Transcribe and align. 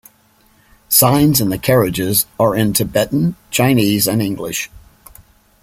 Signs 0.89 1.39
in 1.39 1.49
the 1.49 1.59
carriages 1.59 2.25
are 2.39 2.55
in 2.55 2.73
Tibetan, 2.73 3.35
Chinese, 3.51 4.07
and 4.07 4.19
English. 4.19 4.67